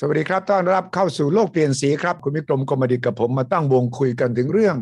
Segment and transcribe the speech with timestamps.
[0.00, 4.76] สวัสดีครับต้อนรับเข้าสู่โลกเปลี่ยนสีครับ คุณวิกรมกมดิกับผมมาตั้งวงคุยกันถึงเรื่อง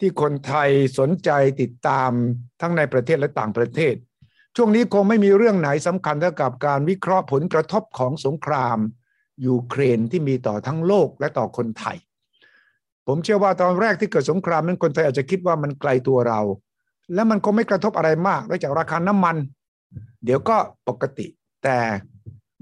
[0.00, 2.10] ที่คนไทยสนใจติดตาม
[2.60, 3.94] ทั้งในประเทศและต่างประเทศ
[4.56, 8.78] ช่วงนี้คงไม่มีเรื่องไหนสำคัญเท่ากับการวิเคราะห์ผลกระทบของสงคราม
[9.46, 11.96] ยูเครนที่มีต่อทั้งโลกและต่อคนไทย
[13.06, 16.40] ผมเชื่อว่าตอนแรกที่เกิดสงครามนั้นคนไทยอาจจะคิดว่ามันไกลตัวเรา
[17.14, 19.36] และมันก็ไม่กระทบอะไรมากนอกจากราคาน้ำมัน
[20.24, 20.56] เดี๋ยวก็
[20.88, 21.26] ปกติ
[21.64, 21.78] แต่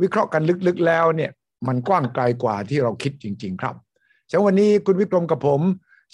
[0.02, 1.32] วิเคราะห์กันลึกๆแล้วเนี่ย
[1.68, 3.74] มันกว้างไกลกว่าที่เราคิดจริง ๆ ครับ
[4.30, 5.60] ฉะนั้นวันนี้คุณวิกรมกับผม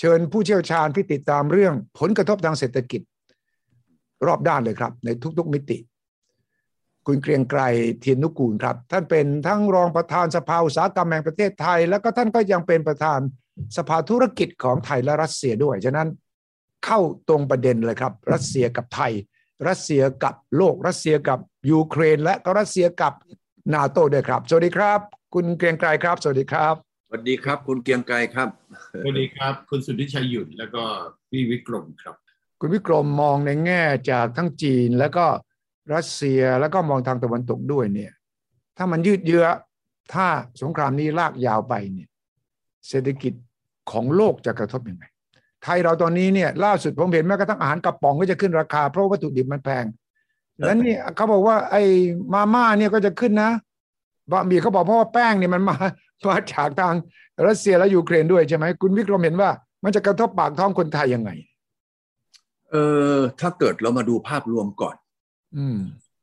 [0.01, 3.01] เชิญผู้เชี่ยวชาญที่ติดตามเรื่องผลกระทบทางเศรษฐกิจ
[4.27, 5.79] รอบด้านเลยครับ ในทุกๆมิติ
[7.07, 7.61] คุณเกรียงไกร
[8.01, 13.21] เทียนนุกูลครับ ท่านเป็นทั้งรองประธานสภาอุตสาหกรรมแห่งประเทศไทย แล้วก็ท่านก็ยังเป็นประธาน
[13.77, 16.09] สภาธุรกิจของไทยและรัสเซียด้วยฉะนั้น
[16.85, 19.13] เข้าตรงประเด็นเลยครับ รัสเซียกับไทย
[19.69, 21.39] รัสเซียกับโลกรัสเซียกับ
[21.71, 23.15] ยูเครน และก็รัสเซียกับ
[23.75, 25.01] นาโตด้วยครับ สวัสดีครับ
[25.35, 26.75] คุณเกรียงไกรครับ สวัสดีครับ
[27.09, 28.49] สวัสดีครับ คุณเกรียงไกรครับ
[29.03, 30.83] สวัสดีครับ คุณสุทธิชัยหยุ่นแล้วก็
[31.31, 32.15] พี่วิกรมครับ
[32.61, 35.27] คุณวิกรมมองในแง่จากทั้งจีนแล้วก็
[35.95, 38.13] รัสเซียแล้วก็มองทางตะวันตกด้วยเนี่ย
[38.77, 39.47] ถ้ามันยืดเยื้อ
[40.15, 40.27] ถ้า
[40.63, 42.09] สงครามนี้ลากยาวไปเนี่ย
[42.89, 43.33] เศรษฐกิจ
[43.91, 45.05] ของโลกจะกระทบยังไง
[45.63, 49.85] ไทยเราตอนนี้เนี่ยล่าสุดผมเห็นแม้กระทั่งอาหารกระป๋องก็จะขึ้นราคาเพราะวัตถุดิบมันแพง
[50.67, 51.83] แล้วนี่เขาบอกว่า ไอ้
[52.33, 53.51] มาม่าเนี่ยก็จะขึ้นนะ
[54.31, 55.77] บะหมี่เขาบอกเพราะว่าแป้งเนี่ยมันมา
[56.29, 56.95] มาจากทาง
[57.47, 59.51] รัสเซียและยูเครนด้วยใช่ไหมคุณวิกรมเห็นว่า
[59.85, 61.31] มันจะกระทบปากท้องคนไทยยังไง
[62.71, 62.77] เอ
[63.15, 64.97] อถ้าเกิดเรามาดูภาพรวมก่อน
[65.57, 65.79] อืม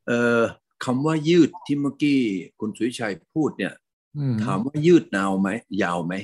[0.06, 0.42] เออ
[0.84, 2.18] คำว่ายืดที่เมื่อกี้
[2.60, 3.72] คุณสุวิชัยพูดเนี่ย
[4.18, 5.48] อืมถามว่ายืดนาวไหม
[5.82, 6.14] ยาวไหม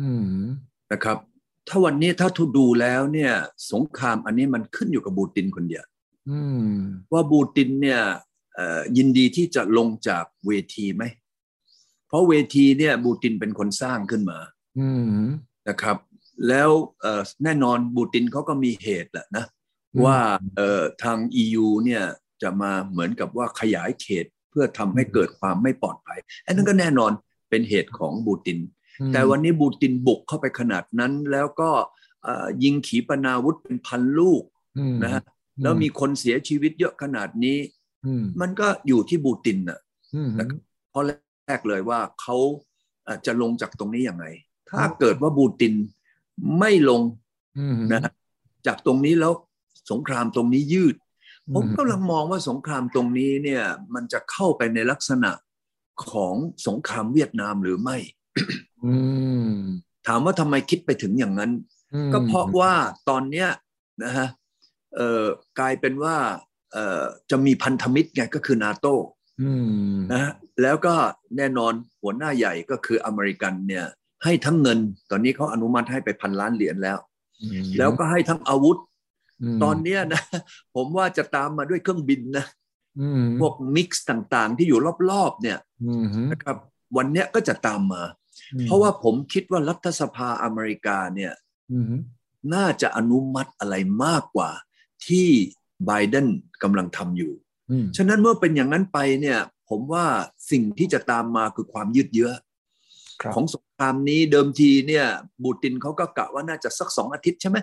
[0.00, 0.26] อืม
[0.92, 1.16] นะครับ
[1.68, 3.32] ถ้าวันนี้ถ้าทุดูแล้วเนี่ย
[3.72, 5.93] สงครามอันนี้มันขึ้นอยู่กับบูตินคนเดียวอืม
[7.12, 8.02] ว่าบูตินเนี่ย
[8.54, 11.04] เอ่อยินดีที่จะลงจากเวทีไหม
[12.08, 14.38] เพราะเวทีเนี่ยบูตินเป็นคนสร้างขึ้นมา
[14.78, 15.24] อืม
[15.68, 15.96] นะครับ
[16.48, 19.44] แล้วเอ่อแน่นอนบูตินเขาก็มีเหตุแหละนะ
[19.94, 20.18] อืมว่า
[20.56, 22.04] เอ่อทาง EU เนี่ย
[22.42, 27.12] จะมาเหมือนกับว่าขยายเขตเพื่อทำให้เกิดความไม่ปลอดภัย อันนั้นก็แน่นอน
[27.50, 28.58] เป็นเหตุของบูติน
[29.12, 31.70] แต่วันนี้บูตินบุกเข้าไปขนาดนั้นแล้วก็
[32.22, 34.42] เอ่อยิงขีปนาวุธเป็นพันลูก
[34.78, 35.22] อืมนะฮะ
[35.62, 37.58] แล้วมีคนเสียชีวิตเยอะขนาดนี้
[38.06, 39.78] อืมมันก็อยู่ที่บูตินน่ะ
[40.14, 40.60] อืมนะครับ
[40.90, 42.36] เพราะแรกเลยว่าเขา
[43.04, 44.26] เอ่อจะลงจากตรงนี้ยังไง
[44.70, 45.74] ถ้าเกิดว่าบูติน
[46.58, 47.02] ไม่ลง
[47.58, 48.00] อืมนะ
[48.66, 49.32] จากตรงนี้แล้ว
[49.90, 50.96] สงครามตรงนี้ยืด
[51.48, 53.62] อืมผมกำลังมองว่าสงครามตรงนี้เนี่ย
[53.94, 55.30] มันจะเข้าไปในลักษณะ
[56.10, 56.34] ของ
[56.66, 57.96] สงครามเวียดนามหรือไม่
[58.84, 58.94] อื
[59.52, 59.54] ม
[60.06, 61.52] ถามว่าทำไมคิดไปถึงอย่างนั้น
[61.94, 62.72] อืมก็เพราะว่า
[63.08, 63.48] ตอนเนี้ย
[64.04, 64.43] นะฮะเอ่อ
[65.58, 66.16] กลายเป็นว่า
[66.72, 68.86] เอ่อจะมีพันธมิตรไงก็คือนาโต
[69.42, 69.52] อื
[69.94, 70.32] มนะฮะ
[70.62, 70.94] แล้วก็
[71.36, 71.72] แน่นอน
[72.02, 73.84] หัวหน้าใหญ่ก็คืออเมริกันเนี่ย
[74.24, 74.78] ให้ทั้งเงิน
[75.10, 76.98] ตอนนี้เขาอนุมัติให้ไปพันล้านเหรียญแล้ว
[77.78, 78.78] แล้วก็ให้ทั้งอาวุธ
[79.56, 80.22] มตอนเนี้ยนะ
[80.74, 82.46] ผมว่าจะตามมาด้วยเครื่องบินนะ
[83.00, 84.80] อืมพวกมิกซ์ต่างๆ ที่อยู่
[85.10, 86.56] รอบๆเนี่ยอืมนะครับ
[86.96, 88.02] วันเนี้ยก็จะตามมา
[88.62, 91.32] เพราะว่าผมคิดว่ารัฐสภาอเมริกาเนี่ย
[91.72, 91.86] อืม
[92.54, 93.74] น่าจะอนุมัติอะไร
[94.04, 94.50] มากกว่า
[95.08, 95.28] ที่
[95.86, 96.26] ไบเดน
[96.62, 97.32] กำลังทำอยู่
[97.70, 99.38] อืมฉะนั้นเมื่อเป็นอย่างนั้นไปเนี่ย
[99.70, 100.04] ผมว่า
[100.50, 102.30] สิ่งที่จะตามมาคือความยืดเยื้อ
[103.22, 105.06] ครับของสงครามนี้เดิมทีเนี่ย
[105.42, 107.58] บูตินเขาก็กะว่าน่าจะสักสองอาทิตย์ใช่ไหม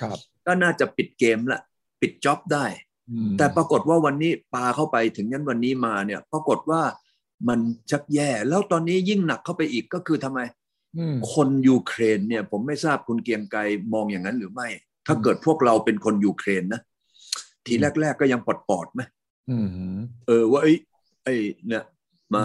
[0.00, 1.60] ครับ ก็น่าจะปิดเกมละ
[2.00, 2.64] ปิดจ็อบได้
[3.10, 6.82] อืมแต่ปรากฏว่าวันนี้ปาเข้าไปถึงยันวันนี้มาเนี่ย ปรากฏว่า
[7.48, 7.60] มัน
[7.90, 10.40] ชักแย่ แล้วตอนนี้ยิ่งหนักเข้าไปอีกก็คือทำไม
[10.98, 13.60] อืมคนยูเครนเนี่ย ผมไม่ทราบคุณเกรียงไกร
[13.94, 14.68] มองอย่างนั้นหรือไม่
[15.06, 16.80] ถ้าเกิดพวกเราเป็นคนยูเครนนะ
[17.66, 19.02] ทีแรกๆก็ยังปลดปอดๆไหม
[19.50, 19.68] อืม
[20.26, 20.72] เออว่าไอ้
[21.24, 21.34] ไอ้
[21.66, 21.84] เนี่ย
[22.34, 22.42] มา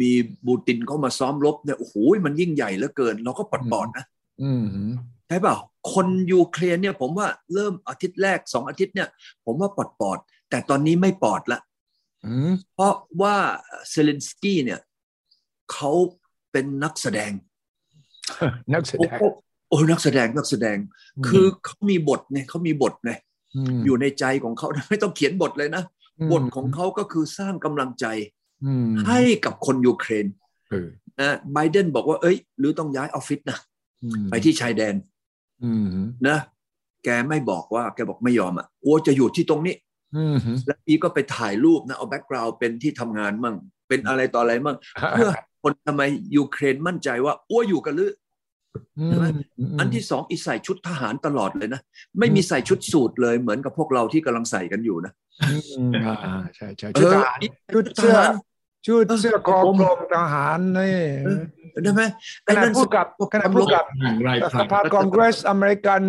[0.00, 0.10] มี
[0.46, 1.94] บูตินเขามาซ้อมรบเนี่ยโอ้โห
[2.26, 4.04] มันยิ่งใหญ่เหลือเกิน เราก็ปลดปอดนะ
[4.42, 4.64] อืม
[5.28, 5.56] ใช่เปล่า
[5.92, 9.08] คนยูเครนเนี่ย ผมว่าเริ่มอาทิตย์แรกสองอาทิตย์เนี่ย
[9.44, 10.18] ผมว่าปลอดปอด
[10.50, 11.60] แต่ตอนนี้ไม่ปลอดละ
[12.26, 13.36] อืมเพราะว่า
[13.90, 14.80] เซเลนสกี้เนี่ย
[15.72, 15.90] เขา
[16.52, 17.32] เป็นนักแสดง
[18.74, 20.76] นักแสโอ้ดงโหโอ้นักแสดงนักแสดง
[21.28, 23.12] คือเขามีบทไงเขามีบทไง
[23.74, 25.84] มอยู่ในใจของเขาไม่ต้องเขียนบทเลยนะ
[26.26, 28.06] มบทของเขาก็คือสร้างกำลังใจ
[28.64, 30.26] อืมให้กับคนยูเครน
[30.70, 30.88] เออ
[31.20, 33.58] นะไบเดนบอกว่า เอ้ย หรือต้องย้ายออฟฟิศนะ
[34.02, 34.94] อืมไปที่ชายแดน
[35.64, 35.86] อืม
[36.28, 36.38] นะ
[37.04, 39.74] แกไม่บอกว่าแกบอกไม่ยอมอะกลัวจะอยู่ที่ตรงนี้
[40.16, 40.36] อืม
[40.66, 43.56] แล้วอีก็ไปถ่ายรูปนะเอา background เป็นที่ทำงานมั่ง
[43.88, 44.76] เป็นอะไรต่ออะไรมั่ง
[45.10, 45.30] เพื่อ
[45.62, 46.02] คนทำไม
[46.36, 48.10] ยูเครนมั่นใจว่าอ้วอยู่กันหรือ
[48.98, 49.10] อืม
[49.78, 51.80] อันที่สองอีใส่ชุดทหารตลอดเลยนะ
[52.18, 55.12] ไม่มีใส่ชุดสูทเลยเหมือนกับพวกเราที่กำลังใส่กันอยู่นะ
[55.42, 58.32] อืมอ่าใช่ใช่ชุดทหารเออชุดเสื้อทหาร
[58.86, 61.40] ชุดเสื้อคอกลมทหารนี่เออ
[61.82, 62.02] ได้ไหม
[62.46, 66.02] ขนาดผู้กับขนาดผู้กับห่างไรสพลังภาคองเกรสอเมริกัน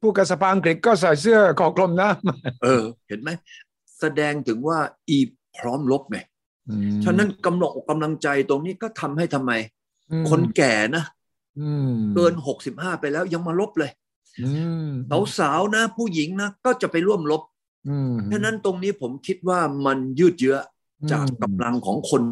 [0.00, 2.10] ผู้กับสภาอังกฤษก็ใส่เสื้อคอกลมนะ
[2.62, 3.30] เออ เห็นไหม
[4.00, 4.78] แสดงถึงว่า
[5.08, 5.18] อี
[5.56, 6.18] พร้อมลบไง
[7.04, 9.52] ฉะนั้นกำลังอกกำลังใจตรงนี้ก็ทำให้ทำไม
[10.10, 11.15] อืมคนแก่นะอืม
[12.14, 13.90] เกินหกสิบห้าไปแล้วยังมาลบเลย
[14.44, 14.50] อื
[14.88, 14.90] ม
[15.38, 17.42] สาวๆนะ ผู้หญิงนะ ก็จะไปร่วมลบ
[17.88, 20.56] อืมฉะนั้นตรงนี้ผมคิดว่ามันยืดเยื้อ
[21.12, 22.22] จากกำลังของคน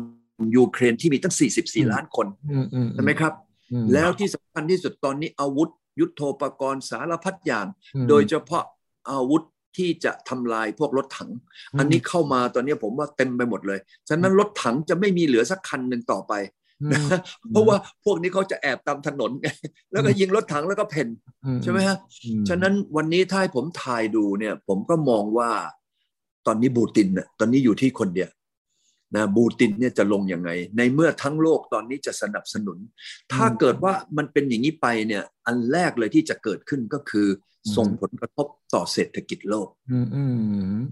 [0.56, 3.32] ยูเครนที่มีตั้ง 44 ล้านคนอืมอืมใช่ไหมครับ
[3.72, 5.70] อืมแล้วที่สำคัญที่สุดตอนนี้อาวุธ
[6.00, 8.64] ยุทโธปกรณ์สารพัดอย่างอืมโดยเฉพาะ
[9.10, 9.42] อาวุธ
[9.76, 11.30] ที่จะทำลายพวกรถถัง
[11.72, 13.78] อืมอันนี้เข้ามาตอนนี้ผมว่าเต็มไปหมดเลย
[14.08, 16.63] ฉะนั้นรถถังจะไม่มีเหลือสักคันหนึ่งต่อไปอืมนะ
[17.50, 19.48] เพราะว่าพวกนี้เขาจะแอบตามถนนไง
[19.92, 21.08] แล้วก็ยิงรถถังแล้วก็เพ่น
[21.44, 25.50] อืใช่ไหมฮะอืมฉะนั้นวันนี้ถ้าให้ผมถ่ายดูเนี่ย ผมก็มองว่า
[26.46, 28.30] ตอนนี้บูตินน่ะตอนนี้อยู่ที่คนเดียว
[29.16, 32.78] นะบูตินเนี่ยจะลงยังไง ในเมื่อทั้งโลกตอนนี้จะสนับสนุน
[33.32, 37.28] ถ้าเกิดว่ามันเป็นอย่างนี้ไปเนี่ย อันแรกเลยที่จะเกิดขึ้นก็คือ
[37.66, 40.34] อมส่งผลกระทบต่อเศรษฐกิจโลกอืมอืม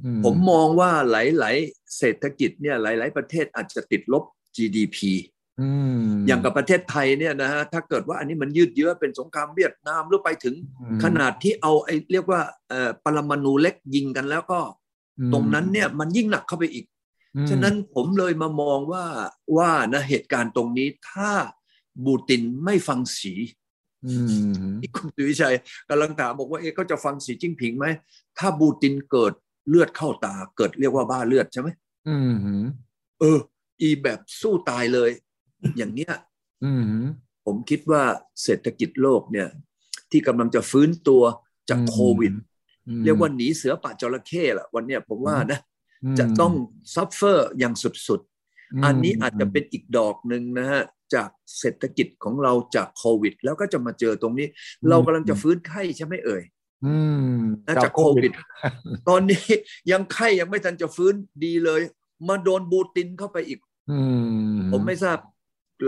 [0.05, 4.25] อืผมมองว่าหลาย ๆ เศรษฐกิจเนี่ยหลาย ๆ ประเทศอาจจะติดลบ
[4.57, 4.99] GDP
[5.63, 14.61] อืมอย่างกับประเทศไทยเนี่ยนะฮะถ้าเกิดว่าอันนี้มันยืดเยื้อเป็นสงครามเวียดนามหรือไปถึงอืมขนาดที่เอาไอ้เรียกว่าเอ่อปรมาณูเล็กยิงกันแล้วก็
[15.19, 16.85] อืมตรงนั้นเนี่ยมันยิ่งหนักเข้าไปอีก
[17.37, 19.05] อืมฉะนั้นผมเลยมามองว่า
[19.57, 21.31] ว่านะเหตุการณ์ตรงนี้ถ้า
[22.05, 23.35] บูตินไม่ฟังสี
[24.07, 25.55] อืมที่คุณสุวิชัย
[25.89, 27.87] กำลังถามบอกว่าเอ๊ะเขาจะฟังสีจิ้งผิงไหม
[28.39, 29.33] ถ้าบูตินเกิด
[29.69, 31.69] เลือดเข้าตาเกิดเรียกว่าบ้าเลือดใช่ไหม
[32.09, 32.17] อื
[32.63, 32.65] ม
[33.21, 33.39] เออ
[33.81, 35.11] อีแบบสู้ตายเลย
[35.77, 36.13] อย่างเนี้ย
[36.65, 37.05] อืม
[37.47, 38.03] ผมคิดว่า
[38.43, 39.49] เศรษฐกิจโลกเนี่ย
[40.11, 41.23] ที่กำลังจะฟื้นตัว
[41.71, 42.33] จากอืมโควิด
[43.05, 45.61] เรียกว่าหนีเสือป่าจระเข้ละวันเนี้ยผมว่านะ
[46.19, 46.53] จะต้อง
[46.95, 47.75] suffer อย่าง
[48.09, 50.83] สุดๆ อันนี้อาจจะเป็นอีกดอกหนึ่งนะฮะ
[51.15, 51.29] จาก
[51.59, 54.47] เศรษฐกิจของเราจากโควิด แล้วก็จะมาเจอตรงนี้
[54.89, 56.43] เรากำลังจะฟื้นไข้ใช่ไหมเอ่ย
[56.87, 56.97] อื
[57.37, 58.33] มนะจากโควิด
[59.09, 59.45] ตอนนี้
[59.91, 61.15] ยังไข้ยังไม่ทันจะฟื้น
[61.45, 61.81] ดีเลย
[62.29, 63.61] มาโดนปูตินเข้าไปอีก
[63.91, 64.01] อื
[64.57, 65.19] มผมไม่ทราบ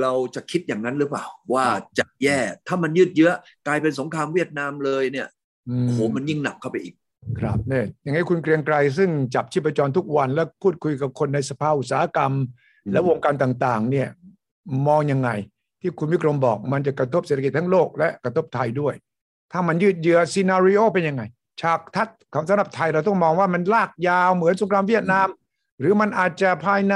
[0.01, 1.67] เราจะคิดอย่างนั้นหรือเปล่า ว่า
[1.99, 2.39] จะแย่
[2.69, 3.31] ถ้ามันยืดเยื้อ
[3.67, 5.29] กลายเป็นสงครามเวียดนามเลยเนี่ย
[5.67, 6.95] โอ้โหมันยิ่งหนักเข้าไปอีก
[7.41, 12.33] ครับเนี่ยอย่างไงคุณเกรียงไกรซึ่งจับชีพจรทุกวัน แล้วพูดคุยกับคนในสภาอุตสาหกรรม
[12.87, 14.09] อืมและวงการต่างๆ เนี่ย
[14.89, 15.31] มองยังไง
[15.81, 18.95] ที่คุณวิกรมบอกมันจะกระทบเศรษฐกิจทั้งโลกและกระทบไทยด้วย
[19.53, 21.23] ถ้ามันยืดเยื้อซีนารีโอเป็นยังไง
[21.61, 25.27] ฉากทัศน์ของสำหรับไทยเราต้องมองว่ามันลากยาวเหมือนสงครามเวียดนาม
[25.81, 26.95] หรือมันอาจจะภายใน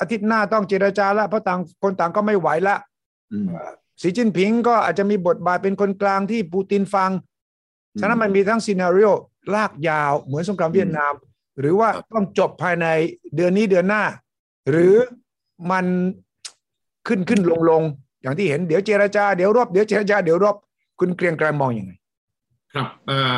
[0.00, 2.76] อาทิตย์หน้าต้องเจรจาแล้วเพราะต่างคนต่างก็ไม่ไหวละ
[3.32, 3.46] อืม
[4.00, 7.10] สีจิ้นผิงก็อาจจะมีบทบาทเป็นคนกลางที่ปูตินฟัง
[8.00, 9.08] ฉะนั้นมันมีทั้งซีนารีโอ
[9.54, 11.12] ลากยาวเหมือนสงครามเวียดนาม
[11.60, 12.86] หรือว่าครับต้องจบภายใน
[13.36, 14.02] เดือนนี้เดือนหน้า
[14.70, 14.94] หรือ
[15.70, 15.86] มัน
[17.06, 17.82] ขึ้นขึ้นลงลง
[18.22, 20.56] อย่างที่เห็นเดี๋ยวเจรจาเดี๋ยวรบเดี๋ยวเจรจาเดี๋ยวรบ
[21.00, 21.92] คุณเกรียงไกรมองอยังไง
[22.74, 23.36] ครับเอ่อ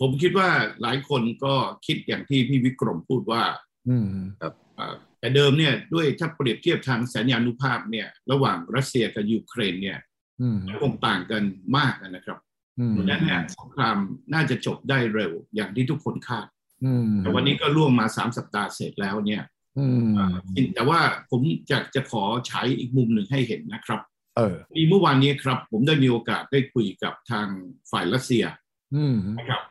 [0.00, 0.48] ผมคิดว่า
[0.82, 1.54] หลายคนก็
[1.86, 3.42] คิดอย่างที่พี่วิกรมพูดว่า
[3.88, 4.06] อืม
[4.38, 9.98] เอ่อแต่เดิมเนี่ยด้วยถ้าเปรียบเทียบทางสัญญานุภาพเนี่ย ระหว่างรัสเซียกับยูเครนเนี่ย
[10.40, 11.42] อืมคงต่างกัน
[11.76, 12.38] มากนะครับ
[12.78, 13.96] อืมเพราะฉะนั้นเนี่ยสงคราม
[14.34, 16.48] น่าจะจบได้เร็วอย่างที่ทุกคนคาด
[16.84, 19.42] อืมแต่วันนี้ก็ล่วงมาสามสัปดาห์เสร็จแล้วเนี่ย
[19.78, 21.40] อืมแต่ว่าผม
[21.70, 24.00] จะจะขอใช้อีกมุมหนึ่งให้เห็นนะครับ
[24.36, 27.46] เออมีเมื่อวานนี้ครับ ผมได้มีโอกาสได้คุยกับทาง
[27.90, 28.44] ฝ่ายรัสเซีย
[28.94, 29.62] อืมนะครับ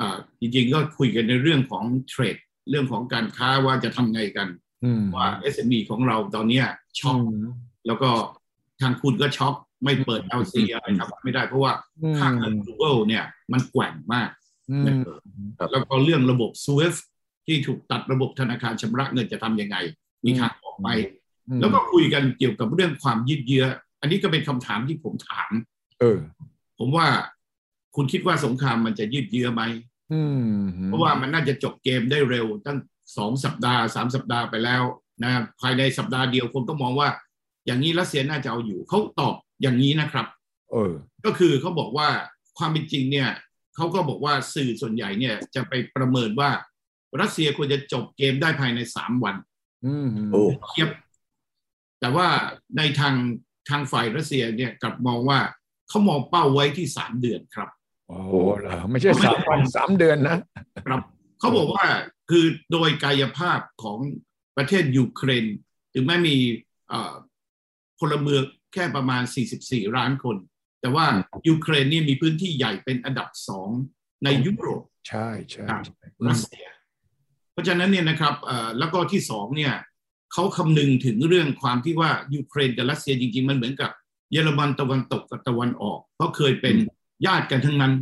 [0.00, 2.36] อ่าจริงๆก็คุยกันในเรื่องของเทรด
[2.70, 4.48] เรื่องของการค้าว่าจะทำไงกัน
[4.84, 6.66] อืมว่า SME ของเราตอนเนี้ย
[6.98, 7.18] ช็อก
[7.86, 8.10] แล้วก็
[8.80, 9.54] ทางคุณก็ช็อก
[9.84, 11.72] ไม่เปิด LC อะไรครับไม่ได้เพราะว่า
[12.18, 14.30] ค่าเงิน Google เนี่ยมันแกว่งมาก
[14.70, 14.84] อืม
[15.58, 17.00] ครับแล้วก็เรื่องระบบ SWIFT
[17.46, 19.76] ที่ถูกตัดระบบธนาคารชำระเงินจะทำยังไง
[20.24, 20.88] มีทางออกไหม
[21.60, 23.64] แล้วก็คุยกันเกี่ยวกับเรื่องความยืดเยื้อ
[24.00, 25.50] อันนี้ก็เป็นคำถามที่ผมถาม
[26.00, 26.18] เออ
[26.78, 27.06] ผมว่า
[27.96, 29.91] คุณคิดว่าสงครามมันจะยืดเยื้อไหมอืม
[30.86, 32.78] เพราะว่ามันน่าจะจบเกมได้เร็ว ตั้ง
[33.16, 34.82] สองสัปดาห์สามสัปดาห์ไปแล้ว
[35.22, 37.08] นะภายในสัปดาห์เดียวคนก็มองว่า
[37.66, 40.26] อย่างนี้รัสเซียน่าจะเอาอยู่เขาตอบอย่างนี้นะครับ
[40.72, 40.92] เออ
[41.24, 42.08] ก็คือเขาบอกว่า
[42.58, 43.28] ความเป็นจริงเนี่ย
[43.76, 46.50] เขาก็บอกว่าสื่อส่วนใหญ่เนี่ยจะไปประเมินว่า
[47.20, 49.36] รัสเซียควรจะจบเกมได้ภายในสามวัน
[49.86, 50.88] อืมโอ้เทียบ
[52.00, 52.26] แต่ว่า
[52.76, 53.14] ในทาง
[53.68, 55.38] ทางฝ่ายรัสเซียเนี่ยกลับมองว่า
[55.88, 57.68] เขามองเป้าไว้ที่สามเดือนครับ
[58.08, 58.18] โอ้
[58.60, 60.38] เหรอไม่ใช่สามวันสามเดือนนะ
[60.86, 61.00] ครับ
[61.38, 61.86] เขาบอกว่า
[62.30, 63.98] คือโดยกายภาพของ
[64.56, 65.44] ประเทศยูเครน
[65.94, 66.36] ถึงแม้มี
[66.88, 67.14] เอ่อ
[68.00, 68.42] พลเมือง
[68.72, 69.22] แค่ประมาณ
[69.58, 70.36] 44 ล้านคน
[70.80, 71.06] แต่ว่า
[71.48, 73.70] ยูเครนนี่มีพื้นที่ใหญ่เป็นอันดับสอง
[74.24, 75.82] ในยุโรปใช่ใช่ครับ
[76.26, 76.66] รัสเซีย
[77.52, 79.74] เพราะฉะนั้นเนี่ยนะครับเอ่อแล้วก็ที่สองเนี่ย
[80.32, 83.90] เขาคำนึงถึงเรื่องความที่ว่ายูเครนกับรัสเซียจริง ๆ มันเหมือนกับ
[84.32, 86.76] เยอรมันตะวันตกกับตะวันออก เพราะเคยเป็น
[87.26, 87.92] ญาติกันทั้งนั้น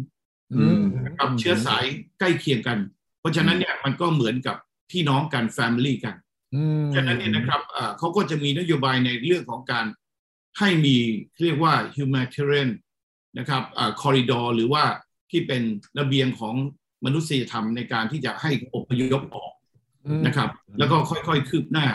[0.53, 0.83] อืม
[1.19, 1.85] กับเชื้อสาย
[2.19, 2.79] ใกล้เคียงกัน
[3.21, 4.57] เพราะฉะนั้นเนี่ยมันก็เหมือนกับ
[4.91, 6.15] พี่น้องกัน family กัน
[6.55, 9.87] อืมฉะนั้นเนี่ยนะครับเอ่อเขาก็จะมีนโยบายในเรื่องของการ
[10.59, 10.97] ให้มี
[11.43, 12.71] เรียกว่า humanitarian
[13.39, 13.62] นะครับ
[14.00, 14.85] corridor หรือว่า
[15.31, 15.62] ที่เป็น
[15.99, 16.55] ระเบียงของ
[17.05, 19.53] มนุษยธรรมในการที่จะให้อพยพออก
[20.07, 20.49] อืมนะครับ
[20.79, 21.87] แล้วก็ค่อยๆคืบหน้า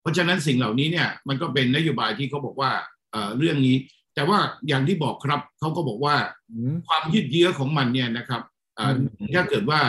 [0.00, 2.72] เพราะฉะนั้นสิ่งเหล่านี้เนี่ยมันก็เป็นนโยบายที่เขาบอกว่า
[3.12, 3.76] เอ่อเรื่องนี้
[4.14, 4.38] แต่ว่า
[4.68, 6.16] อย่างที่บอกครับเขาก็บอกว่า
[6.50, 8.42] อืมความยืดเยื้อของมันเนี่ยนะครับ
[8.78, 9.80] อ่าอืมถ้าเกิดว่า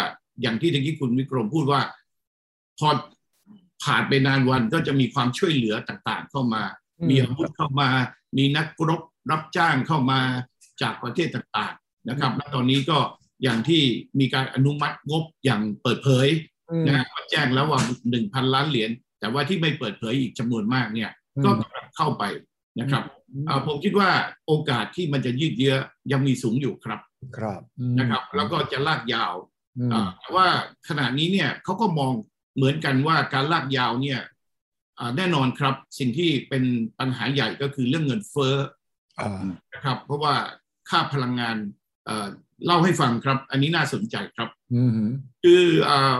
[0.41, 1.81] อย่างที่ตะกี้คุณวิกรมพูดว่า
[2.79, 2.89] พอ
[3.83, 6.63] ผ่านไปนานวันก็จะมีความช่วยเหลือต่างๆ เข้ามา
[7.09, 7.89] มีอาวุธเข้ามา
[8.37, 9.01] มีนักรบ
[9.31, 10.19] รับจ้างเข้ามา
[10.81, 12.97] จากประเทศต่างๆนะครับและตอนนี้ก็
[13.43, 13.81] อย่างที่
[14.19, 16.27] มีการอนุมัติงบอย่างเปิดเผย
[16.69, 18.89] อืมนะฮะก็แจ้งแล้วว่าหนึ่งพันล้านเหรียญ
[19.19, 21.11] แต่ว่าที่ไม่เปิดเผยอีกจำนวนมากเนี่ย
[21.43, 22.23] ก็กำลังเข้าไป
[22.79, 23.03] นะครับ
[23.47, 24.09] อ่าผมคิดว่า
[24.47, 25.75] โอกาสที่มันจะยืดเยื้อ
[26.11, 26.99] ยังมีสูงอยู่ครับ
[27.37, 29.33] ครับอืมนะครับ แล้วก็จะลากยาว
[29.77, 30.47] อืมอ่าแต่ว่า
[30.87, 32.11] ขณะนี้เนี่ยเขาก็มอง
[32.55, 34.19] เหมือนกันว่าการลากยาวเนี่ย
[34.99, 36.63] อ่าแน่นอนครับสิ่งที่เป็น
[36.99, 38.55] ปัญหาใหญ่ก็คือเรื่องเงินเฟ้อ
[39.19, 39.41] อ่า
[39.73, 40.35] นะครับ เพราะว่า
[40.89, 41.57] ค่าพลังงาน
[42.05, 42.27] เอ่อ
[42.65, 44.91] เล่าให้ฟังครับ อันนี้น่าสนใจครับอืม
[45.43, 46.15] คืออ่า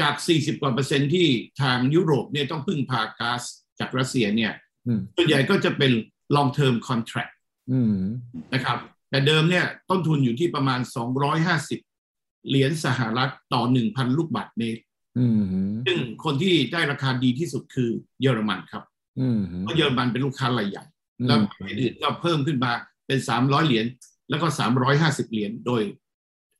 [0.00, 1.28] จาก 40กว่าเปอร์เซ็นต์ที่
[1.62, 3.42] ทางยุโรปเนี่ยต้องพึ่งพาก๊าซ
[3.78, 4.69] จากรัสเซียเนี่ยอืม
[5.16, 5.92] ส่วนใหญ่ก็จะเป็น
[6.36, 7.32] long term contract
[7.72, 7.94] อืม
[8.54, 8.78] นะครับ
[9.10, 10.80] แต่เดิมเนี่ยต้นทุนอยู่ที่ประมาณ
[11.64, 14.82] 250 เหรียญสหรัฐต่อ 1,000 ลูกบาศก์เมตร
[15.18, 15.40] อืม
[15.86, 18.82] ซึ่งคนที่ได้ราคาดีที่สุดคือเยอรมันครับ
[19.20, 20.84] อืมเพราะเยอรมันเป็นลูกค้ารายใหญ่
[21.26, 22.72] แล้วประเทศอื่นก็เพิ่มขึ้นมา
[23.06, 23.86] เป็น 300 เหรียญ
[24.30, 24.46] แล้วก็
[24.90, 25.82] 350 เหรียญโดย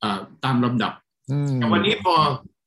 [0.03, 0.93] อ่าตามลำดับ
[1.31, 2.15] อืมแต่วันนี้พอ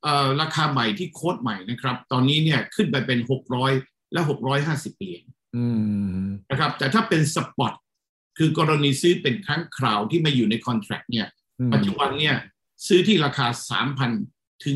[0.04, 3.20] เอ่อราคาใหม่ที่โค้ดใหม่นะครับ ตอนนี้เนี่ยขึ้นไปเป็น
[3.66, 4.20] 600 และ
[4.60, 5.33] 650 เหรียญอืม
[6.52, 7.74] นะครับ แต่ถ้าเป็นสปอต
[8.38, 11.28] คือกรณีซื้อเป็นครั้งคราวที่ไม่อยู่ในคอนแทรคเนี่ย
[11.74, 12.36] ปัจจุบันเนี่ย
[12.88, 13.48] ซื้อที่ราคา
[14.06, 14.76] 3,000 ถึง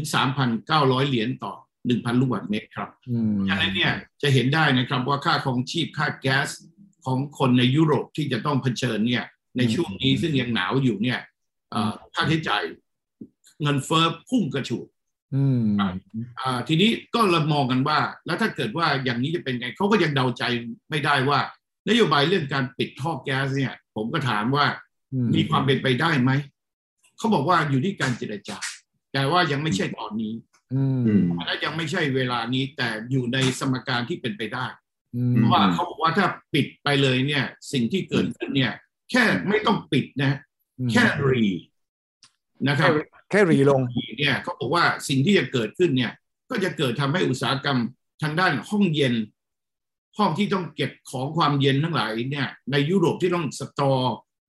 [0.56, 1.54] 3,900 เหรียญต่อ
[1.88, 6.50] 1,000 ลูกบาศก์เมตรครับอืมฉะนั้นเนี่ยจะเห็นได้นะครับว่าค่าของชีพค่าแก๊ส
[7.06, 9.24] ของคนในยุโรปที่จะต้องเผชิญเนี่ย
[9.58, 11.20] ในช่วงนี้ซึ่งยังหนาวอยู่เนี่ย
[11.72, 12.64] เอ่อค่าใช้จ่าย
[13.62, 14.88] เงินเฟ้อพุ่งกระฉูด
[15.36, 15.62] อืม
[16.42, 20.44] อ่า ทีนี้ก็เรามองกันว่า แล้วถ้าเกิดว่าอย่างนี้จะเป็นไงเขาก็ยังเดาใจ
[20.90, 21.40] ไม่ได้ว่า
[21.90, 24.66] นโยบายเรื่องการปิดท่อแก๊สเนี่ย ผมก็ถามว่า
[25.36, 26.32] มีความเป็นไปได้ไหม
[27.18, 28.58] เขาบอกว่าอยู่ที่การเจรจา
[29.14, 30.34] แต่ว่ายังไม่ใช่ตอนนี้
[30.74, 34.66] อืมอืมและยังไม่ใช่เวลานี้แต่อยู่ในสมการที่เป็นไปได้
[35.16, 38.74] อืมเพราะว่าเขาบอกว่าถ้าปิดไปเลยเนี่ย สิ่งที่เกิดขึ้นเนี่ย
[39.12, 40.38] แค่ไม่ต้องปิดนะ
[40.92, 41.46] แค่รี
[42.68, 42.92] นะครับ
[43.30, 43.82] แค่รีลง
[44.18, 46.12] เนี่ยเขาบอกว่าสิ่งที่จะเกิดขึ้นเนี่ย
[46.50, 47.80] ก็จะเกิดทำให้อุตสาหกรรม
[48.22, 49.14] ทางด้านห้องเย็น
[50.18, 53.94] ห้องที่ต้องเก็บของความเย็นทั้งหลายเนี่ย ในยุโรปที่ต้องสตอ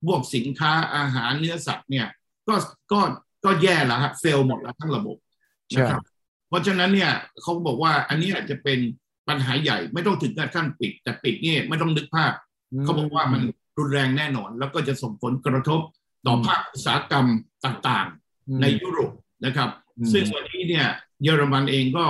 [0.05, 2.07] พวกสินค้าอาหารเนื้อสัตว์เนี่ย
[2.47, 2.55] ก็
[2.91, 2.99] ก็
[3.45, 5.17] ก็แย่แล้วฮะเฟลหมดแล้วทั้งระบบ
[5.69, 6.01] ใช่นะครับ
[6.47, 8.79] เพราะฉะนั้นเนี่ยเขาบอกว่าอันนี้อาจจะเป็น
[9.27, 12.33] ปัญหาใหญ่ไม่ต้องถึงกับขั้นปิด แต่ปิดนี่ไม่ต้องนึกภาพ
[12.83, 13.41] เขาบอกว่ามัน
[13.77, 15.81] รุนแรงแน่นอน แล้วก็จะส่งผลกระทบ
[16.25, 17.25] ต่อภาคอุตสาหกรรม
[17.65, 18.28] ต่างๆ
[18.61, 19.11] ในยุโรป
[19.45, 20.87] นะครับอืมซึ่งวันนี้เนี่ย
[21.23, 22.05] เยอรมันเองก็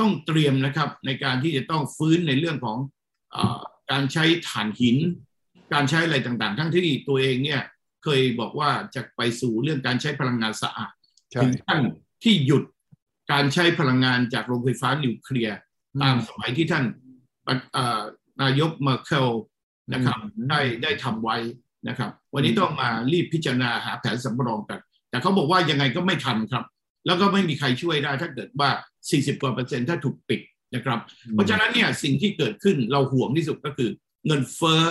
[0.00, 2.78] ต้องเตรียมนะครับในการที่จะต้องฟื้นในเรื่องของ
[3.32, 4.96] เออการใช้ถ่านหิน
[5.72, 7.62] การใช้อะไรต่างๆ ทั้งที่ตัวเองเนี่ย
[8.04, 10.92] เคยบอกว่าจะไปสู่เรื่องการใช้พลังงานสะอาด
[11.32, 11.80] ใช่ถึงขั้น
[12.24, 12.62] ที่หยุด
[13.32, 15.56] การใช้พลังงานจากโรงไฟฟ้านิวเคลียร์
[16.02, 16.84] ตามสมัยที่ท่าน
[17.72, 18.02] เอ่อ
[18.42, 19.28] นายกเมอร์เคล
[19.92, 21.36] นะครับอืมได้ได้ทำไว้
[21.88, 24.80] นะครับ วันนี้ต้องมารีบพิจารณาหาแผนสำรองกัน
[25.10, 26.64] แต่เขาบอกว่ายังไงก็ไม่ทันครับ
[27.06, 28.70] แล้วก็ไม่มีใครช่วยได้ถ้าเกิดว่า
[29.06, 30.40] 40กว่าเปอร์เซ็นต์ถ้าถูกปิด
[30.74, 30.98] นะครับ
[31.32, 33.90] เพราะฉะนั้นเนี่ยสิ่งที่เกิดขึ้นเราห่วงที่สุดก็คือ
[34.26, 34.84] เงินเฟ้อ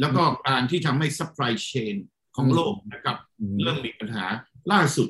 [0.00, 1.94] แล้วก็การที่ทำให้ supply chain
[2.36, 4.24] ของโลกนะครับอืมเริ่มมีปัญหา
[4.72, 5.08] ล่าสุด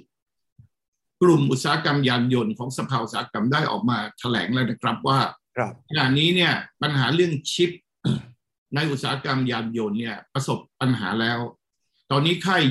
[1.22, 5.20] กลุ่มอุตสาหกรรมยานยนต์ของสภาอุตสาหกรรมได้ออกมาแถลงแล้วนะครับว่า
[5.56, 6.52] ครับขณะนี้เนี่ย
[6.82, 7.70] ปัญหาเรื่องชิป
[8.74, 11.38] ในอุตสาหกรรมยานยนต์เนี่ยประสบปัญหาแล้ว
[12.10, 12.62] ตอนนี้ค่าย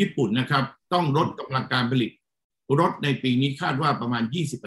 [0.00, 2.10] ญี่ปุ่นนะครับ ต้องลดกำลังการผลิต
[2.80, 4.22] รถในปีนี้คาดว่าประมาณ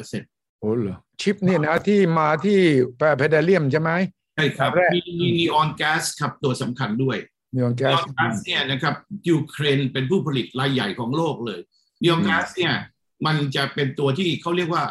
[0.09, 2.59] 20%โอ้เหรอชิปเนี่ยนะที่มาที่
[2.97, 3.91] แปรเพดาเลียมใช่ไหม
[4.35, 7.17] ใช่ครับแรกมีมีนีออนแก๊สครับตัวสำคัญด้วย
[7.55, 8.95] นีออนแก๊สนีออนแก๊สเนี่ยนะครับ
[9.29, 11.59] ยูเครนเป็นผู้ผลิตรายใหญ่ของโลกเลย
[12.01, 12.75] นีออนแก๊สเนี่ย
[13.25, 14.83] มันจะเป็นตัวที่เขาเรียกว่า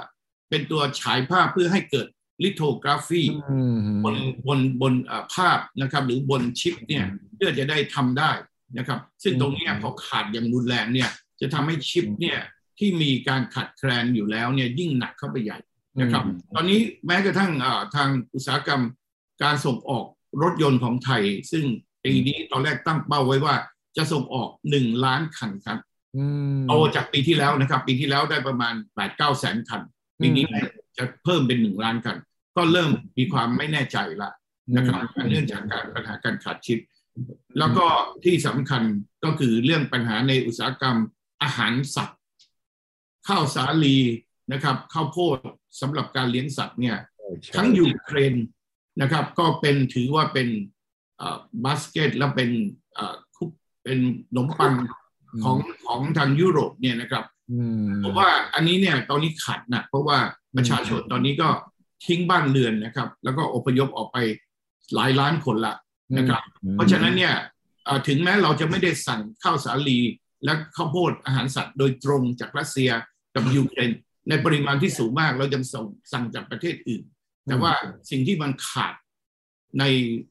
[0.50, 2.06] เป็นตัวฉายภาพเพื่อให้เกิด
[2.42, 4.14] lithography อืมบน
[4.46, 7.04] บนบนเอ่อภาพนะครับ หรือบนชิปเนี่ย
[7.36, 8.30] เพื่อจะได้ทำได้
[8.78, 11.10] นะครับ ซึ่งตรงเนี้ยพอขาดอย่างรุนแรงเนี่ย
[11.42, 12.38] จะทำให้ชิปเนี่ย
[12.78, 15.58] ที่มีการขาดแคลนอยู่แล้วเนี่ยยิ่งหนักเข้าไปใหญ่
[16.00, 18.82] นะครับ ตอนนี้แม้กระทั่งเอ่อทางอุตสาหกรรม
[19.42, 20.04] การส่งออก
[20.42, 21.22] รถยนต์ของไทย
[21.52, 21.64] ซึ่ง
[22.04, 23.54] ปีนี้ตอนแรกตั้งเป้าไว้ว่า
[23.96, 25.78] จะส่งออกหนึ่งล้านคันครับ
[26.16, 26.24] อื
[26.58, 29.80] มโตจากปีที่แล้วนะครับ ปีที่แล้วได้ประมาณแปดเก้าแสนคัน
[30.20, 30.44] ปีนี้
[30.96, 32.16] จะเพิ่มเป็นหนึ่งล้านคัน
[32.56, 34.30] ก็เริ่มมีความไม่แน่ใจละ
[34.76, 36.78] นะครับเนื่องจากการปัญหาการขาดชิป
[37.58, 37.86] แล้วก็
[38.24, 38.82] ที่สำคัญ
[39.24, 40.96] ก็คือเรื่องปัญหาในอุตสาหกรรม
[41.42, 42.20] อาหารสัตว์
[43.28, 43.98] ข้าวสาลี
[44.52, 45.38] นะครับข้าวโพด
[45.80, 46.96] สำหรับการเลี้ยงสัตว์เนี่ย
[47.44, 48.34] ใช่ทั้งยูเครน
[49.00, 50.48] นะครับ ก็เป็นถือว่าเป็น
[51.64, 52.50] บาสเกตและเป็น
[52.94, 53.50] เอ่อคุก
[53.84, 53.98] เป็น
[54.32, 54.74] ขนมปัง
[55.44, 60.18] ของของทางยุโรปเนี่ยนะครับอืมผมว่าอันนี้เนี่ยตอนนี้ขัดหนะเพราะว่า
[60.56, 61.48] ประชาชนตอนนี้ก็
[62.06, 64.18] ทิ้งบ้านเรือนนะครับ แล้วก็อพยพออกไป
[64.94, 65.74] หลายล้านคนละ
[66.18, 67.34] นะครับ เพราะฉะนั้นเนี่ย
[67.84, 69.98] เอ่อถึงแม้เราจะไม่ได้สั่งข้าวสาลี
[70.44, 72.90] และข้าวโพดอาหารสัตว์โดยตรงจากรัสเซีย
[73.34, 73.90] กับยูเครน
[74.28, 77.02] ในปริมาณที่สูงมากเรายังส่งสั่งจากประเทศอื่น
[77.46, 77.72] แต่ว่า
[78.10, 78.94] สิ่งที่มันขาด
[79.78, 79.84] ใน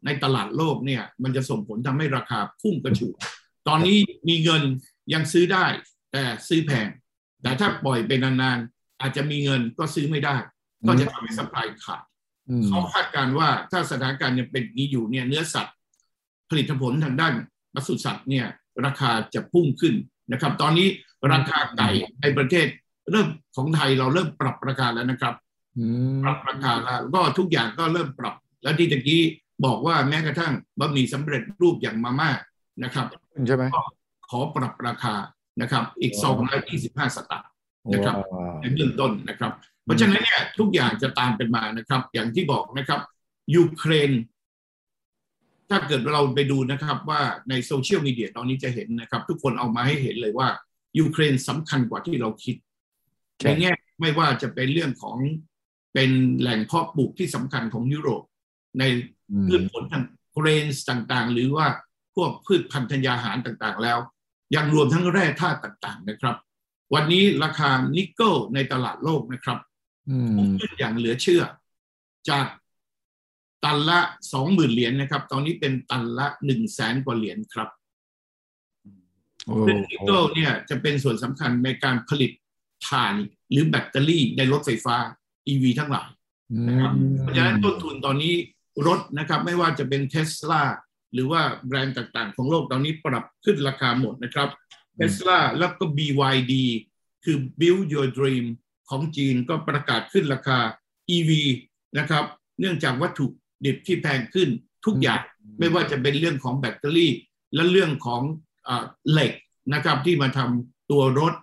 [0.05, 3.15] ในตลาดโลกเนี่ย มันจะส่งผลทำให้ราคาพุ่งกระฉูด
[3.67, 4.63] ตอนนี้มีเงิน
[5.13, 5.65] ยังซื้อได้
[6.11, 6.87] แต่ซื้อแพง
[7.41, 10.35] แต่ถ้าปล่อยไปนานๆอาจจะมีเงินก็ซื้อไม่ได้
[10.87, 12.03] ก็จะทำให้สปายขาด
[12.49, 15.75] อืมเขาคาดการณ์ว่าถ้าสถานการณ์ยังเป็นอย่างนี้อยู่เนี่ยเนื้อสัตว์
[16.49, 17.33] ผลิตผลทางด้าน
[17.73, 18.45] ปศุสัตว์เนี่ย
[18.85, 19.93] ราคาจะพุ่งขึ้น
[20.31, 20.87] นะครับ ตอนนี้
[21.33, 21.89] ราคาไก่
[22.21, 22.67] ในประเทศ
[23.11, 25.33] เริ่มของไทยเราเริ่มปรับราคาแล้วนะครับ
[25.77, 29.21] อืมปรับราคาแล้วก็ทุกอย่างก็เริ่มปรับ แล้วที่ตะกี้
[29.65, 32.29] บอกว่าแม้กระทั่งบะหมี่สำเร็จรูปอย่างมาม่า
[32.83, 33.07] นะครับ
[33.47, 33.63] ใช่ไหม
[34.29, 35.15] ขอปรับราคา
[35.61, 36.13] นะครับ อีก
[36.65, 37.49] 225สตางค์
[37.93, 39.51] นะครับว้าวในเบื้องต้นนะครับ
[39.85, 42.99] เพราะฉะนั้นเนี่ยทุกอย่างจะตามกันมานะครับ อย่างที่บอกนะครับ
[43.55, 44.11] ยูเครน
[45.71, 50.47] ถ้าเกิดเราไปดูนะครับว่าในโซเชียลมีเดียตอนนี้จะเห็นนะครับ ทุกคนเอามาให้เห็นเลยว่า
[50.99, 52.55] ยูเครนสำคัญกว่าที่เราคิด
[53.39, 55.17] ใช่ในแง่ไม่ว่าจะเป็นเรื่องของ
[55.93, 58.23] เป็นแหล่งเพาะปลูกที่สำคัญของยุโรป
[58.79, 58.83] ใน
[59.31, 61.67] อืมพืชผลทาง grains ต่างๆ หรือว่า
[62.15, 63.97] พวกพืชพันธุ์ธัญญาหารต่างๆ แล้ว
[64.55, 66.35] ยังรวมทั้งแร่ธาตุต่างๆนะครับ
[66.93, 69.59] วันนี้ราคานิกเกิลในตลาดโลกนะครับ
[70.09, 71.43] อืมพุ่งขึ้นอย่างเหลือเชื่อ
[72.29, 72.45] จาก
[73.63, 73.99] ตันละ
[74.33, 77.69] สองหมื่นเหรียญนะครับ ตอนนี้เป็นตันละหนึ่งแสนกว่าเหรียญครับ
[79.45, 82.31] โอ้ซึ่งนิกเกิลเนี่ยจะเป็นส่วนสำคัญในการผลิต
[82.87, 83.13] ถ่าน
[83.51, 84.95] หรือแบตเตอรี่ในรถไฟฟ้า
[85.47, 86.09] EV ทั้งหลาย
[86.51, 88.33] อืนะครับมเพราะฉะนั้นต้นทุนตอนนี้
[88.87, 90.63] รถนะครับ ไม่ว่าจะเป็นเทสลา
[91.13, 94.49] หรือว่าแบรนด์ต่างๆ ของโลกตอนนี้ปรับขึ้นราคาหมดนะครับ
[94.95, 96.53] เทสลาแล้วก็ BYD
[97.23, 98.45] คือ Build Your Dream
[98.89, 100.59] ของจีนก็ประกาศขึ้นราคา
[101.15, 101.31] EV
[101.97, 102.25] นะครับ
[102.59, 103.27] เนื่องจากวัตถุ
[103.65, 104.49] ดิบที่แพงขึ้น
[104.85, 105.21] ทุกอย่าง
[105.59, 107.11] ไม่ว่าจะเป็นเรื่องของแบตเตอรี่
[107.55, 108.21] และเรื่องของ
[108.67, 109.31] อ่าเหล็ก
[109.73, 111.33] นะครับ ที่มาทำตัวรถ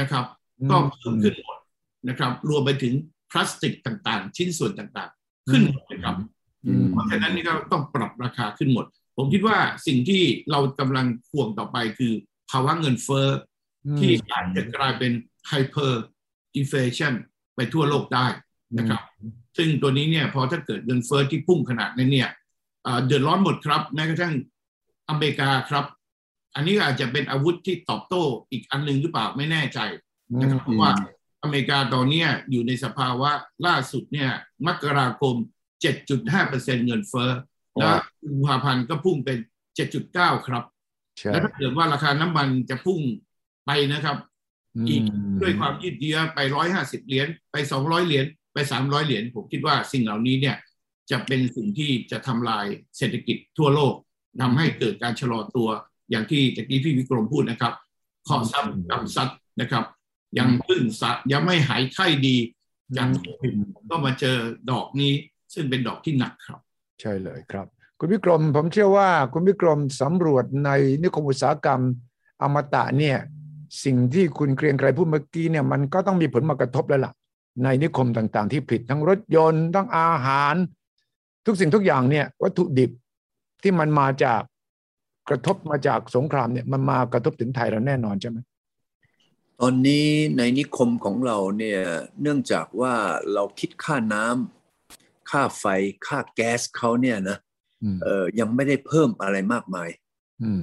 [0.00, 0.24] นะครับ
[0.70, 1.58] ก็เพิ่มขึ้นหมด
[2.08, 2.94] นะครับ รวมไปถึง
[3.30, 6.16] พลาสติกต่างๆ ชิ้นส่วนต่างๆ ขึ้นหมดนะครับ
[6.66, 12.12] อืมเพราะฉะนั้นนี่ก็ต้องปรับราคาขึ้นหมด ผมคิดว่าสิ่งที่เรากำลังห่วงต่อไปคือ
[12.50, 13.26] ภาวะเงินเฟ้อ
[13.86, 15.12] อที่อาจจะกลายเป็น
[15.50, 15.92] hyper
[16.60, 17.12] inflation
[17.54, 18.26] ไปทั่วโลกได้
[18.78, 19.00] นะครับ
[19.56, 22.28] ซึ่งตัวนี้เนี่ยพอถ้าเกิดเงินเฟ้อที่พุ่งขนาดนั้นเนี่ย
[22.84, 24.34] เอ่อเดือดร้อนหมดครับ แม้กระทั่ง
[25.10, 25.84] อเมริกาครับ
[26.54, 29.78] อันนี้อาจจะเป็นอาวุธที่ตอบโต้อีกอันหนึ่งหรือเปล่าไม่แน่ใจ
[30.40, 30.90] นะครับเพราะว่า
[31.42, 33.30] อเมริกาตอนเนี้ยอยู่ในสภาวะ
[33.66, 34.30] ล่าสุดเนี่ย
[34.66, 35.34] มกราคม
[36.12, 37.30] 7.5%เงินเฟ้อ
[37.78, 39.38] แล้วกุมภาพันธ์ก็พุ่งเป็น
[39.92, 40.64] 7.9 ครับ
[41.18, 43.00] ใช่แล้วถ้าเกิดว่าราคาน้ำมันจะพุ่ง
[43.66, 44.16] ไปนะครับ
[44.88, 45.08] อีกม
[45.42, 46.38] ด้วยความยืดเยื้อไป
[46.74, 50.56] 150 เหรียญไป 200 เหรียญ ไป300เหรียญผมคิดว่าสิ่งเหล่านี้เนี่ย
[51.10, 53.94] จะเป็นสิ่งที่จะทำลายเศรษฐกิจทั่วโลก
[54.42, 55.68] ทำให้เกิดการชะลอตัว
[56.10, 57.72] อย่างที่ตะกี้พี่วิกรมพูดนะครับ
[58.28, 59.28] ขอซับกำซัด
[59.60, 59.84] นะครับ
[60.38, 62.36] ยังพึ่งสะยังไม่หายไข้ดี
[62.96, 63.54] จากโควิด
[63.90, 64.36] ก็มาเจอ
[64.70, 65.12] ดอกนี้
[65.54, 66.60] ซึ่งเป็นดอกที่หนักครับ
[67.00, 67.66] ใช่เลยครับ
[67.98, 70.70] คุณวิกรมผมเชื่อว่าคุณวิกรมสำรวจใน
[71.02, 71.80] นิคมอุตสาหกรรม
[72.42, 73.18] อมตะเนี่ย
[73.84, 77.12] สิ่งที่คุณเกรียงไกรพูดเมื่อกี้เนี่ยมันก็ต้องมีผลมากระทบแล้วล่ะ
[77.62, 80.54] ในนิคมต่างๆ ที่ผลิตทั้งรถยนต์ทั้งอาหาร
[81.46, 82.90] ทุกสิ่งทุกอย่างเนี่ยวัตถุดิบ
[83.62, 84.42] ที่มันมาจาก
[85.28, 88.38] กระทบมาจากสงครามเนี่ยมันมากระทบถึงไทยเราแน่นอนใช่ไหม
[89.60, 90.06] ตอนนี้
[90.38, 91.80] ในนิคมของเราเนี่ย
[92.20, 92.94] เนื่องจากว่า
[93.34, 95.64] เราคิดค่าน้ำค่าไฟ
[96.06, 97.38] ค่าแก๊สเขาเนี่ยนะ
[97.82, 99.88] อืมเออยังไม่ได้เพิ่มอะไรมากมาย
[100.42, 100.62] อืม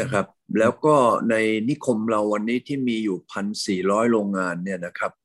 [0.00, 0.26] นะครับ
[0.58, 0.96] แล้วก็
[1.30, 1.34] ใน
[1.68, 5.19] นิคมเราวันนี้ที่มีอยู่พันสี่ร้อยโรงงานเนี่ยนะครับอืม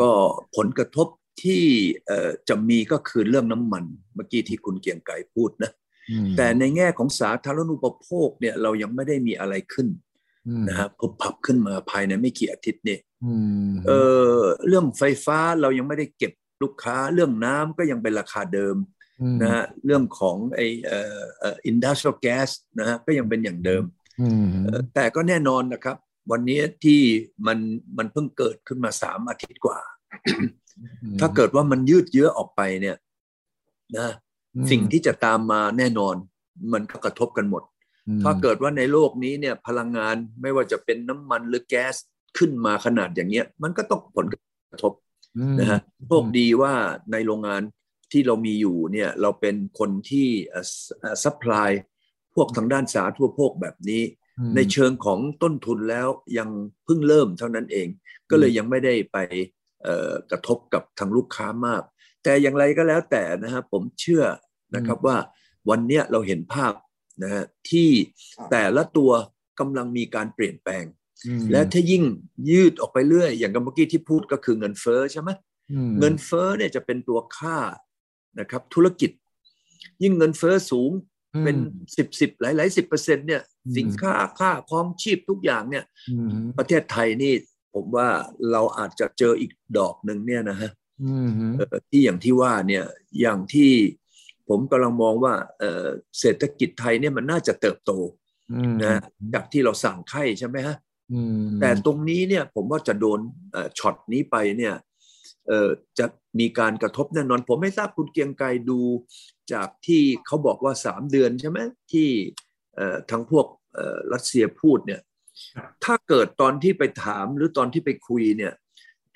[0.00, 0.10] ก็
[0.56, 1.08] ผลกระทบ
[1.42, 1.62] ที่
[2.06, 5.70] เอ่อจะมีก็คือเรื่องน้ำมัน เมื่อกี้ที่คุณเกียงไก่พูดนะ
[6.10, 9.88] อืมแต่ในแง่ของสาธารณูปโภคเนี่ยเรายังไม่ได้มีอะไรขึ้น
[10.48, 13.34] อืมนะฮะพบพับขึ้นมาภายในไม่กี่อาทิตย์เนี่ยอื
[13.68, 13.90] มเอ
[14.38, 18.76] อเรื่องไฟฟ้าเรายังไม่ได้เก็บลูกค้าเรื่องน้ำก็ยังเป็นราคาเดิม
[19.20, 23.84] อืมนะฮะเรื่องของไอเอ่อเอ่อ industrial gas นะฮะก็ยังเป็นอย่างเดิม
[24.20, 25.96] อืมเอ่อแต่ก็แน่นอนนะครับ
[26.30, 27.00] วันนี้ที่
[27.46, 27.58] มัน
[27.98, 29.78] มันเพิ่งเกิดขึ้นมาสามอาทิตย์กว่า
[31.20, 32.96] ถ้าเกิดว่ามันยืดเยื้อออกไปเนี่ย
[33.98, 34.08] นะ
[34.54, 36.14] อืมสิ่งที่จะตามมาแน่นอน
[36.72, 37.62] มันก็กระทบกันหมด
[38.08, 41.94] อืมถ้าเกิดว่าในโลกนี้เนี่ยพลังงานไม่ว่าจะเป็นน้ำมันหรือแก๊ส
[42.38, 44.34] ขึ้นมาขนาดอย่างเงี้ย มันก็ต้องผลก
[44.72, 44.92] ระทบ
[45.38, 46.72] อืมนะฮะโชคดีว่า
[47.12, 47.62] ในโรงงาน
[48.12, 50.28] ที่เรามีอยู่เนี่ยเราเป็นคนที่
[51.24, 51.70] ซัพพลาย
[52.34, 54.19] พวกทางด้านสาธารณูปโภคแบบนี้อืม
[54.56, 56.48] ในเชิงของต้นทุนแล้วยัง
[56.84, 57.88] เพิ่งเริ่มเท่านั้นเอง
[58.30, 59.18] ก็เลยยังไม่ได้ไป
[59.82, 61.82] เอ่อกระทบกับทางลูกค้ามาก
[62.22, 64.24] แต่อย่างไรก็แล้วแต่นะฮะผมเชื่อ
[64.76, 65.16] นะครับว่า
[65.70, 66.74] วันเนี้ยเราเห็นภาพ
[67.22, 67.90] นะฮะที่
[68.50, 69.10] แต่ละตัว
[69.60, 70.84] กำลังมีการเปลี่ยนแปลง
[71.26, 72.04] อืมและถ้ายิ่ง
[72.50, 75.30] ยืดออกไปเรื่อย อย่างกับเมื่อกี้ที่พูดก็คือเงินเฟ้อใช่ไหม
[75.72, 77.58] อืมเงินเฟ้อเนี่ยจะเป็นตัวค่า
[78.40, 79.10] นะครับธุรกิจ
[80.02, 80.90] ยิ่งเงินเฟ้อสูง
[81.44, 81.56] เป็น
[81.96, 87.32] สิบสิบหลายหลายสิบเปอร์เซ็นต์เนี่ยอืมสินค้าค่าครองชีพทุกอย่างเนี่ยอืมประเทศไทยนี่
[87.74, 88.08] ผมว่า
[88.52, 90.70] เราอาจจะเจออีกดอกหนึ่งเนี่ยนะฮะ
[91.02, 92.84] อืมเอ่อที่อย่างที่ว่าเนี่ย
[93.20, 93.72] อย่างที่
[94.48, 95.86] ผมกำลังมองว่าเอ่อ
[96.20, 97.92] เศรษฐกิจไทยเนี่ยมันน่าจะเติบโต
[98.52, 99.00] อืมนะฮะ
[99.34, 100.76] จากที่เราสั่งไข่ใช่ไหมฮะ
[101.12, 103.20] อืมแต่ตรงนี้เนี่ยผมว่าจะโดน
[103.52, 104.88] เอ่อช็อตนี้ไปเนี่ยเอ่อ
[105.98, 106.06] จะ
[106.40, 108.80] มีการกระทบแน่นอน ผมไม่ทราบคุณเกรียงไกรดู
[109.52, 111.58] จากที่เขาบอกว่าสามเดือนใช่ไหม
[111.92, 112.08] ที่
[112.76, 115.00] เอ่อทางพวกเอ่อรัสเซียพูดเนี่ย
[115.56, 118.52] ครับถ้าเกิดตอนที่ไปถามหรือตอนที่ไปคุยเนี่ย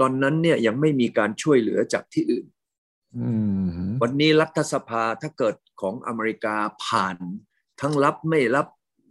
[0.01, 2.47] ตอนนั้นเนี่ยยังไม่มีการช่วยเหลือจากที่อื่น
[3.17, 3.29] อื
[3.87, 7.17] มวันนี้รัฐสภาถ้าเกิดของอเมริกาผ่าน
[7.81, 8.67] ทั้งรับไม่รับ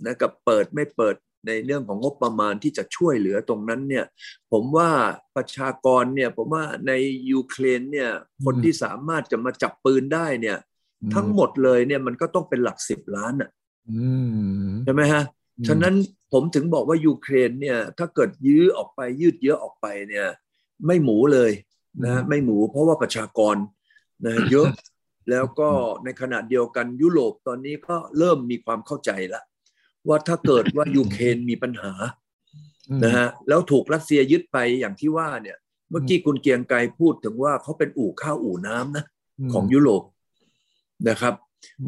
[0.05, 1.15] นะกับเปิดไม่เปิด
[1.47, 4.05] ในเรื่องของงบประมาณที่จะช่วยเหลือตรงนั้นเนี่ย
[4.51, 4.89] ผมว่า
[5.35, 6.91] ประชากรเนี่ยผมว่าใน
[7.31, 8.09] ยูเครนเนี่ย
[8.45, 10.57] คนที่สามารถจะมาจับปืนได้เนี่ย
[11.13, 13.49] ทั้งหมดเลยเนี่ยมันก็ต้องเป็นหลักสิบล้านอะ
[13.91, 14.07] อื
[14.65, 15.23] มใช่ไหมฮะ
[15.67, 15.95] ฉะนั้น
[16.33, 20.27] ผมถึงบอกว่ายูเครนเนี่ยถ้าเกิดยื้อออกไปยืดเยื้อออกไปเนี่ย
[20.85, 21.51] ไม่หมูเลย
[22.05, 23.55] นะไม่หมูเพราะว่าประชากร
[24.25, 24.67] นะเยอะ
[25.29, 25.69] แล้วก็
[26.03, 29.41] ในขณะเดียวกันยุโรปตอนนี้ก็เริ่มมีความเข้าใจละ
[30.07, 31.93] ว่าถ้าเกิดว่ายูเครนมีปัญหา
[33.03, 35.57] นะฮะแล้วถูกรัสเซียยึดไปอย่างที่ว่าเนี่ย
[35.89, 39.05] เมื่อกี้คุณเกรียงไกรพูดถึงว่าเขาเป็นอู่ข้าวอู่น้ำนะ
[39.53, 40.03] ของยุโรป
[41.09, 41.33] นะครับ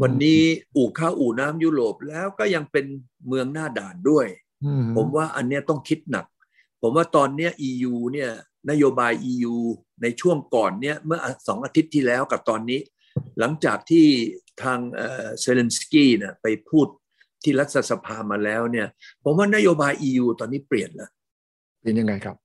[0.02, 0.42] วันนี้
[0.76, 2.86] อู่ข้าวอู่น้ำยุโรปแล้วก็ยังเป็น
[3.28, 4.28] เมืองหน้าด่านด้วย
[4.66, 6.26] อืผมว่าอันเนี้ยต้องคิดหนัก
[6.82, 8.32] ผมว่าตอนเนี้ย EU เนี่ย
[8.70, 9.56] นโยบาย EU
[10.02, 12.80] ในช่วงก่อนเนี่ยเมื่อสองอาทิตย์ที่แล้วกับตอนนี้
[13.40, 14.06] หลังจากที่
[14.64, 14.80] ทาง
[15.42, 16.88] เซเลนสกี้เนี่ยไปพูด
[17.46, 18.88] ที่รัฐสภามาแล้วเนี่ย
[19.24, 21.10] ผมว่านโยบาย EU ตอนนี้เปลี่ยนแล้ว
[21.84, 22.36] เป็นยังไงครับ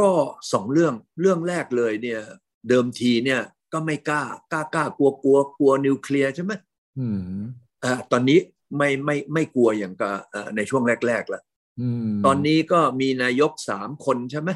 [0.00, 0.10] ก็
[0.52, 2.20] สองเรื่องเรื่องแรกเลยเนี่ย
[2.68, 3.40] เดิมทีเนี่ย
[3.72, 6.52] ก็ไม่กล้ากล้ากล้ากลัวกลัวกลัวนิวเคลียร์ใช่ไหม
[6.98, 7.44] อืม
[7.84, 8.38] อ่าตอนนี้
[8.76, 11.42] ไม่ไม่ไม่กลัวอย่างกับเอ่อในช่วงแรกๆแล้ว
[11.80, 14.50] อืมตอนนี้ก็มีนายกสามคนใช่ไหม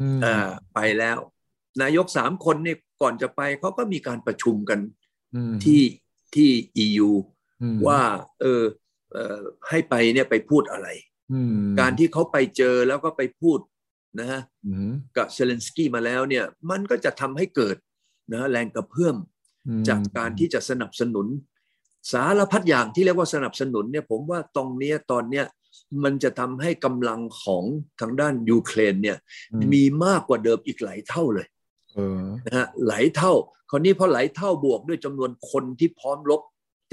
[0.00, 1.18] อืมอ่าไปแล้ว
[1.82, 4.80] นายกสามคนเนี่ยก่อนจะไปเขาก็มีการประชุมกัน
[5.34, 5.82] อืมที่
[6.34, 6.50] ที่
[6.84, 7.10] EU
[7.62, 8.00] อืมว่า
[8.40, 8.62] เออเออ
[9.68, 10.88] ให้ไปเนี่ยไปพูดอะไร
[11.32, 13.58] อืมการที่เขาไปเจอแล้วก็ไปพูด
[14.20, 17.76] นะฮะอืมกับเซเลนสกี้มาแล้วเนี่ยมันก็จะทำให้เกิด
[18.32, 19.16] นะแรงกระเพื่อม
[19.68, 21.26] อืมจากการที่จะสนับสนุน
[22.12, 25.46] สารพัดอย่างที่เรียกว่าสนับสนุนเนี่ยผมว่าตรงเนี้ยตอนเนี้ย
[26.04, 27.64] มันจะทำให้กำลังของ
[28.00, 29.18] ทางด้านยูเครนเนี่ย
[29.52, 31.46] อืมีมากกว่าเดิมอีกหลายเท่าเลย
[31.94, 33.32] เออนะฮะหลายเท่า
[33.70, 36.40] คราวนี้พอหลายเท่าบวกด้วยจำนวนคนที่พร้อมรบ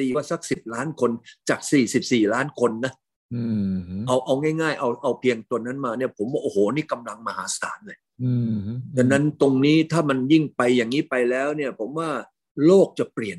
[0.01, 1.11] ตีว่าสักสิบล้านคน
[1.49, 1.59] จาก
[1.97, 2.93] 44ล้านคนนะ
[3.33, 8.55] อืมเอาเอาง่าย ๆ เอาเอาเพียงตัวนั้นมาเนี่ยผมว่าโอ้โหนี่กำลังมหาศาลเลยอืม
[8.97, 12.09] ดังนั้นตรงนี้ถ้ามันยิ่งไปอย่างนี้ไปแล้วเนี่ย ผมว่า
[12.65, 13.37] โลกจะเปลี่ยน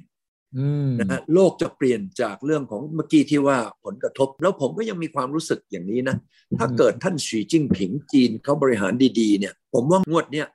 [0.59, 6.17] อืมนะฮะโลกจะเปลี่ยนจากเรื่องของเมื่อกี้ที่ว่าผลกระทบ แล้วผมก็ยังมีความรู้สึกอย่างนี้นะ
[6.59, 10.47] ถ้าเกิดท่านสีจิ้งผิงจีนเขาบริหารดีๆ เนี่ย ผมว่างวดเนี่ย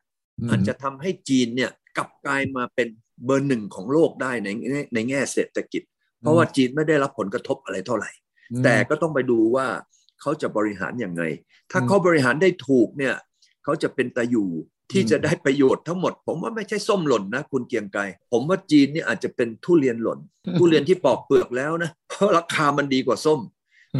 [0.49, 2.87] อาจจะทำให้จีนเนี่ยกลับกลายมาเป็น
[3.25, 5.83] เบอร์หนึ่งของโลกได้ในในในแง่เศรษฐกิจ
[6.21, 8.09] เพราะว่าจีนไม่ได้รับผลกระทบอะไรเท่าไหร่
[8.63, 9.67] แต่ก็ต้องไปดูว่า
[10.21, 11.23] เขาจะบริหารอย่างไง
[11.71, 13.15] ถ้าเขาบริหารได้ถูกเนี่ย
[13.63, 14.49] เขาจะเป็นตาอยู่
[14.91, 18.01] ที่จะได้ประโยชน์ทั้งหมด ผมว่าไม่ใช่ส้มหล่นนะ คุณเกรียงไกร
[18.31, 20.19] ผมว่าจีนเนี่ยอาจจะเป็นทุเรียนหล่น
[20.59, 23.39] ทุเรียนที่ปอกเปลือกแล้วนะเพราะราคามันดีกว่าส้ม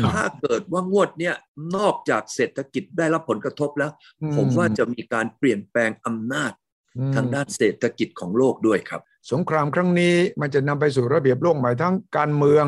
[0.02, 1.36] ครับถ้าเกิดว่างวดเนี่ย
[1.76, 3.92] นอกจากเศรษฐกิจได้รับผลกระทบแล้ว
[4.36, 6.52] ผมว่าจะมีการเปลี่ยนแปลงอำนาจ
[6.98, 9.02] อืมทางด้านเศรษฐกิจของโลกด้วยครับ
[9.32, 12.66] สงครามครั้งนี้มันจะนำไปสู่ระเบียบโลกใหม่ทั้งการเมือง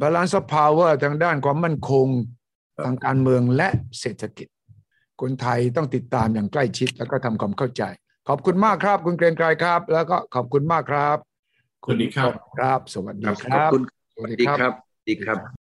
[0.00, 2.08] balance of power ทางด้านความมั่นคง
[2.76, 3.68] ครับทางการเมืองและ
[4.00, 4.48] เศรษฐกิจ
[5.20, 7.82] คนไทยต้องติดตามอย่างใกล้ชิดแล้วก็ทำความเข้าใจ
[8.28, 11.16] ขอบคุณมากครับ คุณเกรียงไกรครับ แล้วก็ขอบคุณมากครับ
[11.84, 13.82] สวัสดีครับครับ สวัสดีคขอบรับคุณ
[14.14, 14.74] สวัสดีดีครับครับ
[15.08, 15.59] ดีครับ